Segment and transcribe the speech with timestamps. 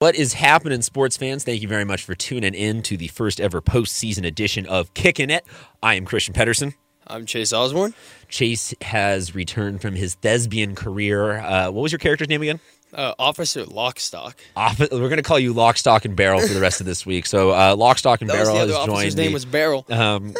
[0.00, 1.44] What is happening, sports fans?
[1.44, 5.28] Thank you very much for tuning in to the first ever postseason edition of Kicking
[5.28, 5.44] It.
[5.82, 6.72] I am Christian Pedersen.
[7.06, 7.92] I'm Chase Osborne.
[8.30, 11.40] Chase has returned from his thespian career.
[11.40, 12.60] Uh, what was your character's name again?
[12.94, 14.36] Uh, Officer Lockstock.
[14.56, 17.26] Off- we're going to call you Lockstock and Barrel for the rest of this week.
[17.26, 19.24] So, uh, Lockstock and Barrel the has joined His me.
[19.24, 19.84] name was Barrel.
[19.90, 20.32] um,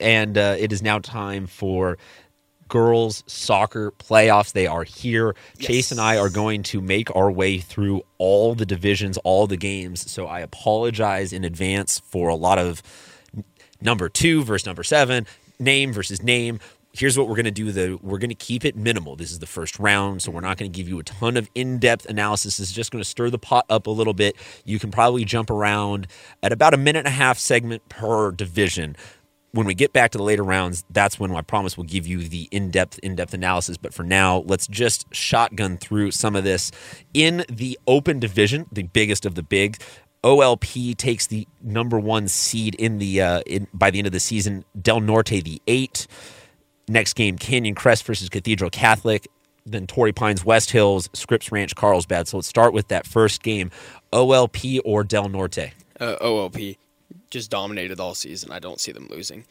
[0.00, 1.96] and uh, it is now time for
[2.68, 4.52] girls soccer playoffs.
[4.52, 5.34] They are here.
[5.58, 9.56] Chase and I are going to make our way through all the divisions, all the
[9.56, 10.10] games.
[10.10, 12.82] So I apologize in advance for a lot of
[13.80, 15.26] number two versus number seven,
[15.58, 16.60] name versus name.
[16.92, 17.72] Here's what we're going to do.
[17.72, 19.16] The we're going to keep it minimal.
[19.16, 21.46] This is the first round, so we're not going to give you a ton of
[21.54, 22.56] in-depth analysis.
[22.56, 24.34] This is just going to stir the pot up a little bit.
[24.64, 26.06] You can probably jump around
[26.42, 28.96] at about a minute and a half segment per division
[29.56, 32.28] when we get back to the later rounds, that's when I promise we'll give you
[32.28, 33.76] the in-depth, in-depth analysis.
[33.76, 36.70] But for now, let's just shotgun through some of this.
[37.14, 39.78] In the open division, the biggest of the big,
[40.22, 44.20] OLP takes the number one seed in the uh, in, by the end of the
[44.20, 44.64] season.
[44.80, 46.06] Del Norte the eight.
[46.88, 49.26] Next game, Canyon Crest versus Cathedral Catholic.
[49.64, 52.28] Then Torrey Pines, West Hills, Scripps Ranch, Carlsbad.
[52.28, 53.70] So let's start with that first game,
[54.12, 55.72] OLP or Del Norte.
[55.98, 56.76] Uh, OLP
[57.30, 58.52] just dominated all season.
[58.52, 59.44] I don't see them losing.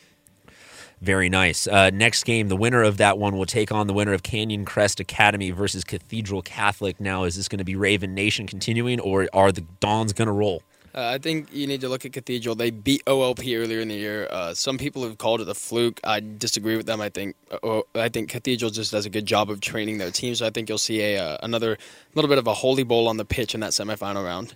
[1.02, 1.68] Very nice.
[1.68, 4.64] Uh, next game, the winner of that one will take on the winner of Canyon
[4.64, 7.02] Crest Academy versus Cathedral Catholic.
[7.02, 10.32] Now, is this going to be Raven Nation continuing, or are the Dons going to
[10.32, 10.64] roll?
[10.96, 12.56] Uh, I think you need to look at Cathedral.
[12.56, 14.30] They beat OLP earlier in the year.
[14.32, 16.00] Uh, some people have called it a fluke.
[16.06, 17.02] I disagree with them.
[17.02, 20.34] I think uh, I think Cathedral just does a good job of training their team.
[20.36, 21.78] So I think you'll see a uh, another
[22.14, 24.56] little bit of a holy bowl on the pitch in that semifinal round.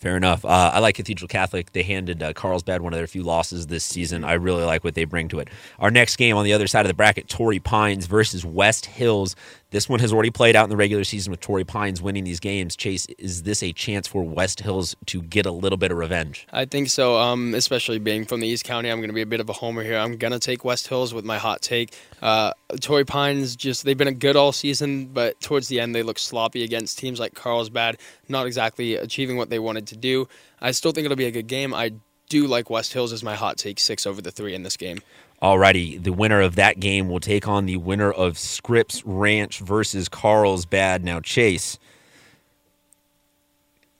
[0.00, 0.46] Fair enough.
[0.46, 1.72] Uh, I like Cathedral Catholic.
[1.72, 4.24] They handed uh, Carlsbad one of their few losses this season.
[4.24, 5.48] I really like what they bring to it.
[5.78, 9.36] Our next game on the other side of the bracket, Torrey Pines versus West Hills.
[9.72, 12.40] This one has already played out in the regular season with Torrey Pines winning these
[12.40, 12.74] games.
[12.74, 16.48] Chase, is this a chance for West Hills to get a little bit of revenge?
[16.52, 17.16] I think so.
[17.16, 19.52] Um, especially being from the East County, I'm going to be a bit of a
[19.52, 19.96] homer here.
[19.96, 21.94] I'm going to take West Hills with my hot take.
[22.20, 26.02] Uh, Torrey Pines just they've been a good all season, but towards the end they
[26.02, 30.26] look sloppy against teams like Carlsbad, not exactly achieving what they wanted to do.
[30.60, 31.72] I still think it'll be a good game.
[31.74, 31.92] I
[32.28, 35.00] do like West Hills as my hot take, six over the three in this game.
[35.42, 40.08] Alrighty, the winner of that game will take on the winner of Scripps Ranch versus
[40.08, 41.02] Carlsbad.
[41.02, 41.78] Now, Chase,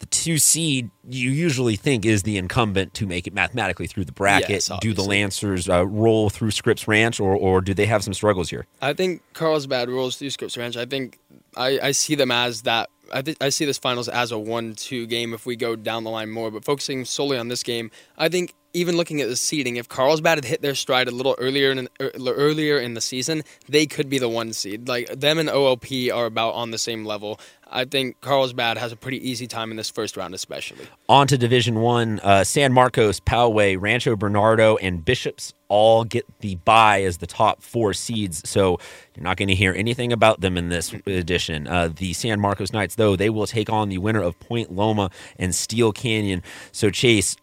[0.01, 4.13] the two seed you usually think is the incumbent to make it mathematically through the
[4.13, 4.51] bracket.
[4.51, 5.03] Yes, do the.
[5.11, 8.67] Lancers uh, roll through Scripps Ranch, or or do they have some struggles here?
[8.81, 10.77] I think Carlsbad rolls through Scripps Ranch.
[10.77, 11.19] I think
[11.57, 12.91] I, I see them as that.
[13.13, 16.11] I, th- I see this finals as a one-two game if we go down the
[16.11, 16.51] line more.
[16.53, 20.39] But focusing solely on this game, I think even looking at the seeding, if Carlsbad
[20.39, 24.09] had hit their stride a little earlier in er, earlier in the season, they could
[24.09, 24.89] be the one seed.
[24.89, 27.41] Like them and OLP are about on the same level.
[27.73, 30.87] I think Carlsbad has a pretty easy time in this first round, especially.
[31.09, 36.57] On to Division One, uh, San Marcos, Poway, Rancho Bernardo, and Bishops all get the
[36.57, 38.49] bye as the top four seeds.
[38.49, 38.81] So
[39.15, 41.69] you're not going to hear anything about them in this edition.
[41.69, 45.11] Uh, the San Marcos Knights, though, they will take on the winner of Point Loma
[45.39, 46.43] and Steele Canyon.
[46.73, 47.37] So Chase,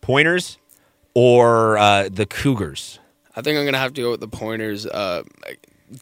[0.00, 0.58] Pointers
[1.18, 3.00] or uh, the Cougars?
[3.34, 4.86] I think I'm gonna have to go with the Pointers.
[4.86, 5.24] Uh,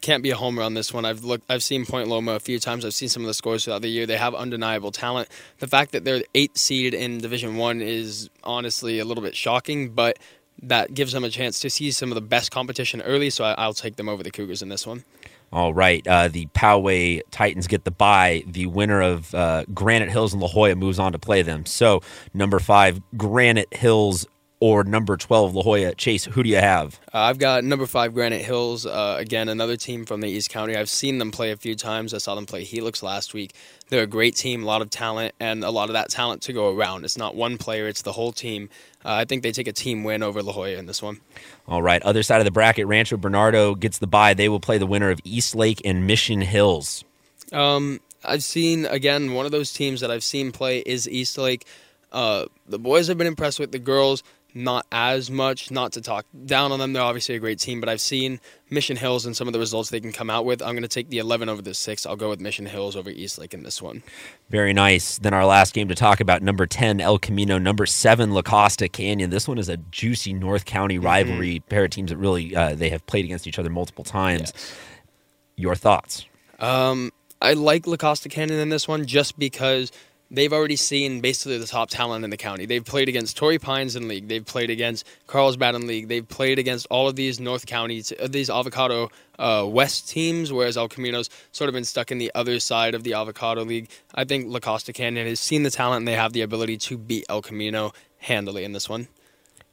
[0.02, 1.06] can't be a homer on this one.
[1.06, 2.84] I've looked, I've seen Point Loma a few times.
[2.84, 4.04] I've seen some of the scores throughout the year.
[4.04, 5.30] They have undeniable talent.
[5.58, 9.88] The fact that they're eighth seed in Division One is honestly a little bit shocking,
[9.90, 10.18] but
[10.62, 13.30] that gives them a chance to see some of the best competition early.
[13.30, 15.02] So I, I'll take them over the Cougars in this one.
[15.50, 16.06] All right.
[16.06, 18.42] Uh, the Poway Titans get the bye.
[18.46, 21.64] The winner of uh, Granite Hills and La Jolla moves on to play them.
[21.64, 22.02] So,
[22.34, 24.26] number five, Granite Hills
[24.58, 25.94] or number 12, La Jolla.
[25.94, 26.98] Chase, who do you have?
[27.12, 28.86] Uh, I've got number five Granite Hills.
[28.86, 30.76] Uh, again, another team from the East County.
[30.76, 32.14] I've seen them play a few times.
[32.14, 33.52] I saw them play Helix last week.
[33.88, 36.52] They're a great team, a lot of talent, and a lot of that talent to
[36.52, 37.04] go around.
[37.04, 38.70] It's not one player; it's the whole team.
[39.04, 41.20] Uh, I think they take a team win over La Jolla in this one.
[41.68, 42.02] All right.
[42.02, 44.34] Other side of the bracket, Rancho Bernardo gets the bye.
[44.34, 47.04] They will play the winner of Eastlake and Mission Hills.
[47.52, 51.66] Um, I've seen again one of those teams that I've seen play is Eastlake.
[52.10, 54.22] Uh, the boys have been impressed with the girls.
[54.56, 55.70] Not as much.
[55.70, 56.94] Not to talk down on them.
[56.94, 59.90] They're obviously a great team, but I've seen Mission Hills and some of the results
[59.90, 60.62] they can come out with.
[60.62, 62.06] I'm going to take the 11 over the six.
[62.06, 64.02] I'll go with Mission Hills over Eastlake in this one.
[64.48, 65.18] Very nice.
[65.18, 68.88] Then our last game to talk about number 10, El Camino, number 7, La Costa
[68.88, 69.28] Canyon.
[69.28, 71.60] This one is a juicy North County rivalry.
[71.60, 74.54] Pair of teams that really uh, they have played against each other multiple times.
[75.56, 76.24] Your thoughts?
[76.60, 77.12] Um,
[77.42, 79.92] I like La Costa Canyon in this one just because
[80.30, 82.66] they've already seen basically the top talent in the county.
[82.66, 84.28] They've played against Torrey Pines in league.
[84.28, 86.08] They've played against Carlsbad in league.
[86.08, 90.76] They've played against all of these North counties, uh, these avocado uh, West teams, whereas
[90.76, 93.88] El Camino's sort of been stuck in the other side of the avocado league.
[94.14, 96.98] I think La Costa Canyon has seen the talent and they have the ability to
[96.98, 99.08] beat El Camino handily in this one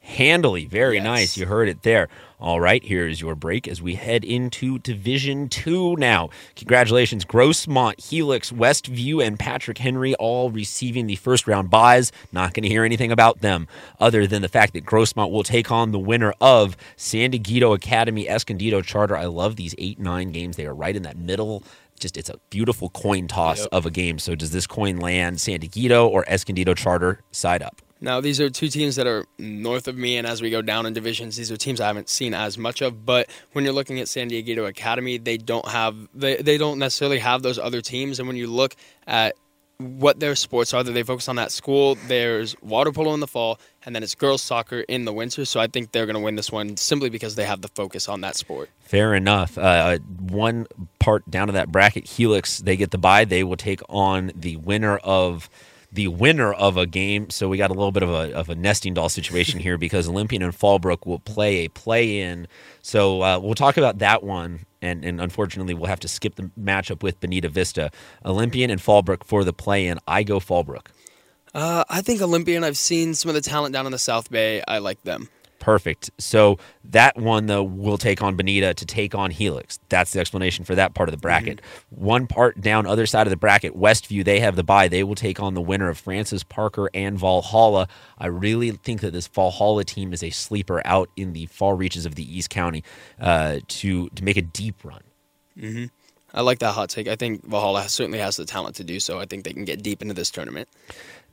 [0.03, 0.65] handily.
[0.65, 1.03] Very Yes.
[1.03, 1.37] nice.
[1.37, 2.07] You heard it there.
[2.39, 6.29] All right, here is your break as we head into Division Two now.
[6.57, 12.11] Congratulations, Grossmont, Helix, Westview, and Patrick Henry all receiving the first round buys.
[12.33, 13.65] Not going to hear anything about them
[13.97, 18.27] other than the fact that Grossmont will take on the winner of San Diego Academy
[18.27, 19.15] Escondido Charter.
[19.15, 20.57] I love these eight nine games.
[20.57, 21.63] They are right in that middle.
[21.97, 23.67] Just it's a beautiful coin toss Yep.
[23.71, 24.19] of a game.
[24.19, 27.81] So does this coin land San Diego or Escondido Charter side up?
[28.03, 30.85] Now, these are two teams that are north of me, and as we go down
[30.85, 33.05] in divisions, these are teams I haven't seen as much of.
[33.05, 37.19] But when you're looking at San Diego Academy, they don't have they, they don't necessarily
[37.19, 38.19] have those other teams.
[38.19, 38.75] And when you look
[39.07, 39.35] at
[39.77, 43.27] what their sports are that they focus on that school, there's water polo in the
[43.27, 45.45] fall, and then it's girls soccer in the winter.
[45.45, 48.09] So I think they're going to win this one simply because they have the focus
[48.09, 48.69] on that sport.
[48.81, 49.57] Fair enough.
[49.57, 50.67] Uh, one
[50.99, 53.23] part down to that bracket, Helix, they get the bye.
[53.23, 55.49] They will take on the winner of
[55.93, 57.29] the winner of a game.
[57.29, 60.09] So we got a little bit of a, of a nesting doll situation here because
[60.09, 62.47] Olympian and Fallbrook will play a play in.
[62.81, 64.61] So uh, we'll talk about that one.
[64.81, 67.89] And, and unfortunately, we'll have to skip the matchup with Bonita Vista.
[68.25, 69.97] Olympian and Fallbrook for the play in.
[70.07, 70.87] I go Fallbrook.
[71.53, 72.63] Uh, I think Olympian.
[72.63, 74.61] I've seen some of the talent down in the South Bay.
[74.67, 75.29] I like them.
[75.63, 76.11] Perfect.
[76.17, 79.79] So that one though will take on Bonita to take on Helix.
[79.87, 81.61] That's the explanation for that part of the bracket.
[81.89, 84.89] One part down other side of the bracket, Westview, they have the bye.
[84.89, 87.87] They will take on the winner of Francis Parker and Valhalla.
[88.17, 92.05] I really think that this Valhalla team is a sleeper out in the far reaches
[92.05, 92.83] of the East County
[93.21, 95.01] uh, to to make a deep run.
[96.33, 97.07] I like that hot take.
[97.07, 99.17] I think Valhalla certainly has the talent to do so.
[99.17, 100.67] I think they can get deep into this tournament.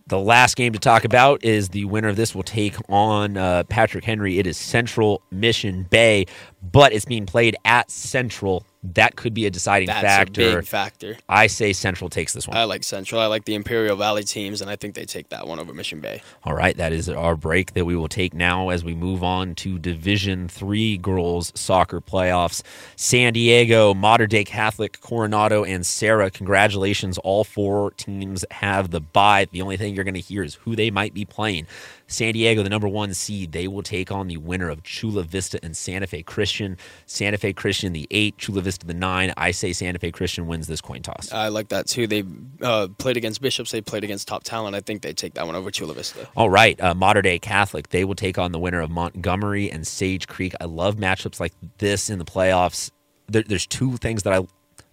[0.07, 3.65] The last game to talk about is the winner of this will take on uh,
[3.65, 4.39] Patrick Henry.
[4.39, 6.27] It is Central Mission Bay,
[6.63, 8.67] but it's being played at Central.
[8.83, 10.41] That could be a deciding That's factor.
[10.41, 11.17] a big factor.
[11.29, 12.57] I say Central takes this one.
[12.57, 13.21] I like Central.
[13.21, 16.01] I like the Imperial Valley teams, and I think they take that one over Mission
[16.01, 16.23] Bay.
[16.45, 19.55] All right, that is our break that we will take now as we move on
[19.57, 22.63] to Division Three girls soccer playoffs.
[22.97, 26.31] San Diego, Mater Dei Catholic, Coronado, and Serra.
[26.31, 29.47] Congratulations, all four teams have the bye.
[29.53, 31.67] The only thing you're going to hear is who they might be playing.
[32.11, 35.61] San Diego, the number one seed, they will take on the winner of Chula Vista
[35.63, 36.77] and Santa Fe Christian.
[37.07, 39.33] Santa Fe Christian, the eight, Chula Vista, the nine.
[39.37, 41.31] I say Santa Fe Christian wins this coin toss.
[41.33, 42.09] I like that too.
[42.09, 42.25] They
[42.63, 43.71] uh, played against Bishops.
[43.71, 44.75] They played against top talent.
[44.75, 46.29] I think they take that one over Chula Vista.
[46.37, 47.91] All right, uh, Mater Dei Catholic.
[47.91, 50.53] They will take on the winner of Montgomery and Sage Creek.
[50.61, 52.91] I love matchups like this in the playoffs.
[53.29, 54.45] There, there's two things that I,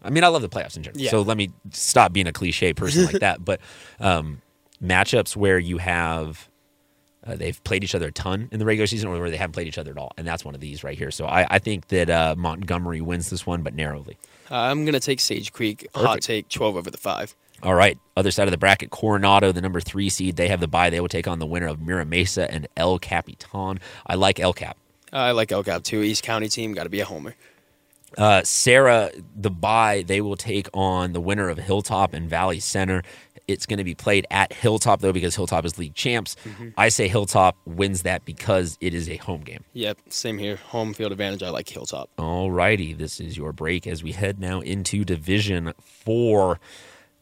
[0.03, 1.01] I mean, I love the playoffs in general.
[1.01, 1.09] Yeah.
[1.09, 3.39] So let me stop being a cliche person like that.
[3.43, 3.59] But
[3.99, 4.43] um,
[4.83, 6.46] matchups where you have.
[7.27, 9.53] Uh, they've played each other a ton in the regular season, or where they haven't
[9.53, 11.11] played each other at all, and that's one of these right here.
[11.11, 14.17] So I, I think that uh, Montgomery wins this one, but narrowly.
[14.49, 15.87] Uh, I'm gonna take Sage Creek.
[15.93, 16.23] Hot Perfect.
[16.23, 17.35] take 12 over the five.
[17.63, 20.35] All right, other side of the bracket, Coronado, the number three seed.
[20.35, 20.89] They have the bye.
[20.91, 23.79] They will take on the winner of Mira Mesa and El Capitan.
[24.05, 24.77] I like El Cap.
[25.11, 26.03] I like El Cap too.
[26.03, 27.35] East County team got to be a homer.
[28.17, 33.03] Uh, Serra, the bye, they will take on the winner of Hilltop and Valley Center.
[33.47, 36.35] It's going to be played at Hilltop, though, because Hilltop is league champs.
[36.77, 39.63] I say Hilltop wins that because it is a home game.
[39.73, 40.57] Yep, same here.
[40.67, 41.43] Home field advantage.
[41.43, 42.09] I like Hilltop.
[42.17, 46.59] All righty, this is your break as we head now into Division Four.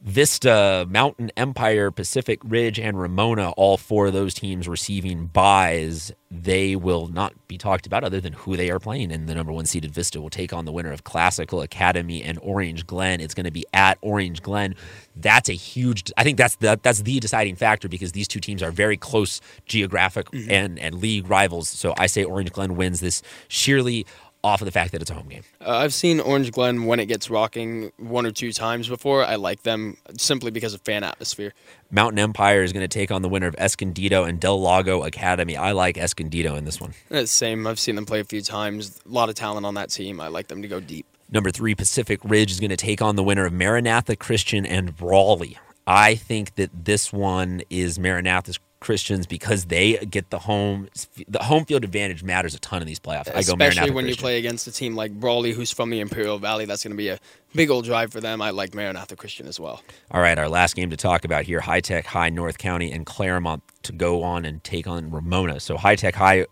[0.06, 6.12] Vista, Mountain Empire, Pacific Ridge, and Ramona, all four of those teams receiving buys.
[6.30, 9.12] They will not be talked about other than who they are playing.
[9.12, 12.38] And the number one seeded Vista will take on the winner of Classical Academy and
[12.44, 13.20] Orange Glen.
[13.20, 14.76] It's going to be at Orange Glen.
[15.16, 16.12] That's a huge.
[16.18, 19.42] I think that's the that's the deciding factor because these two teams are very close
[19.66, 20.52] geographic mm-hmm.
[20.52, 21.68] and and league rivals.
[21.68, 24.06] So I say Orange Glen wins this sheerly
[24.46, 25.42] off of the fact that it's a home game.
[25.60, 29.26] Uh, I've seen Orange Glen when it gets rocking one or two times before.
[29.26, 31.54] I like them simply because of fan atmosphere.
[31.90, 35.58] Mountain Empire is going to take on the winner of Escondido and Del Lago Academy.
[35.58, 36.94] I like Escondido in this one.
[37.10, 37.66] Uh, same.
[37.66, 39.02] I've seen them play a few times.
[39.04, 40.22] A lot of talent on that team.
[40.22, 41.08] I like them to go deep.
[41.32, 44.96] Number three, Pacific Ridge is going to take on the winner of Maranatha Christian and
[44.96, 45.58] Brawley.
[45.88, 50.88] I think that this one is Maranatha's Christians because they get the home
[51.28, 53.30] the home field advantage matters a ton in these playoffs.
[53.30, 56.00] I go Especially Maranatha when you play against a team like Brawley, who's from the
[56.00, 56.66] Imperial Valley.
[56.66, 57.18] That's going to be a
[57.56, 58.44] big old drive for them.
[58.44, 59.82] I like Maranatha Christian as well.
[60.12, 63.08] All right, our last game to talk about here: High Tech High North County and
[63.08, 65.60] Clairemont to go on and take on Ramona.
[65.60, 66.46] So High Tech High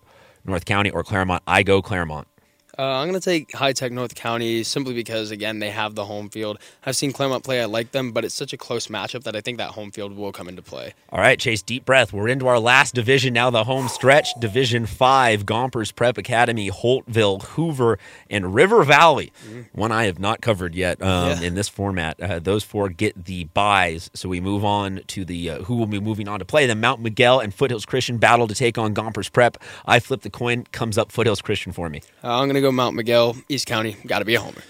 [0.43, 1.43] North County or Clairemont.
[1.45, 2.27] I go Clairemont.
[2.77, 6.05] Uh, I'm going to take High Tech North County simply because, again, they have the
[6.05, 6.57] home field.
[6.83, 7.61] I've seen Clairemont play.
[7.61, 10.15] I like them, but it's such a close matchup that I think that home field
[10.15, 10.95] will come into play.
[11.09, 12.11] All right, Chase, deep breath.
[12.11, 14.33] We're into our last division now, the home stretch.
[14.39, 19.31] Division 5, Gompers Prep Academy, Holtville, Hoover, and River Valley.
[19.45, 19.61] Mm-hmm.
[19.73, 21.41] One I have not covered yet um, yeah.
[21.41, 22.19] in this format.
[22.19, 24.09] Uh, those four get the buys.
[24.15, 26.65] So we move on to the uh, who will be moving on to play.
[26.65, 29.57] Then Mount Miguel and Foothills Christian battle to take on Gompers Prep.
[29.85, 32.01] I flip the coin, comes up Foothills Christian for me.
[32.23, 33.35] Uh, I'm going to go Mount Miguel.
[33.49, 34.61] East County, got to be a homer.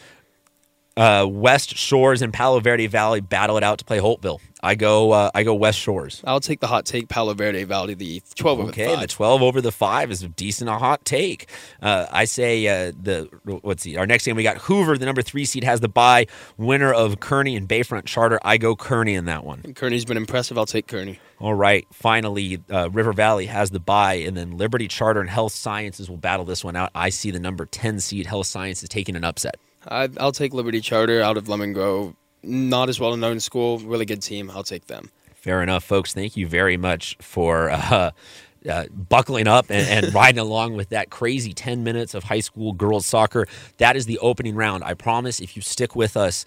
[0.95, 4.39] Uh, West Shores and Palo Verde Valley battle it out to play Holtville.
[4.61, 5.11] I go.
[5.11, 6.21] Uh, I go West Shores.
[6.23, 7.09] I'll take the hot take.
[7.09, 9.01] Palo Verde Valley, the twelve over okay, the five.
[9.01, 11.49] the twelve over the five is a decent a hot take.
[11.81, 13.27] Uh, I say uh, the
[13.63, 13.97] let's see.
[13.97, 16.27] Our next game we got Hoover, the number three seed has the bye.
[16.57, 18.39] Winner of Kearny and Bayfront Charter.
[18.43, 19.61] I go Kearny in that one.
[19.63, 20.57] And Kearny's been impressive.
[20.57, 21.17] I'll take Kearny.
[21.39, 21.85] All right.
[21.91, 26.17] Finally, uh, River Valley has the bye, and then Liberty Charter and Health Sciences will
[26.17, 26.91] battle this one out.
[26.95, 29.55] I see the number ten seed Health Sciences taking an upset.
[29.87, 32.15] I, will take Liberty Charter out of Lemon Grove.
[32.43, 34.51] Not as well known school, really good team.
[34.51, 35.09] I'll take them.
[35.35, 36.13] Fair enough, folks.
[36.13, 38.11] Thank you very much for uh,
[38.69, 42.73] uh, buckling up and, and riding along with that crazy 10 minutes of high school
[42.73, 43.47] girls soccer.
[43.77, 44.83] That is the opening round.
[44.83, 46.45] I promise if you stick with us,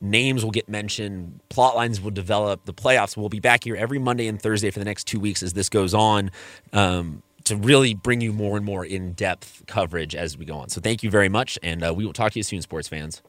[0.00, 3.98] names will get mentioned, plot lines will develop, the playoffs We'll be back here every
[3.98, 6.30] Monday and Thursday for the next two weeks as this goes on.
[6.72, 10.68] Um, to really bring you more and more in depth coverage as we go on.
[10.68, 13.22] So thank you very much, and uh, we will talk to you soon, sports fans.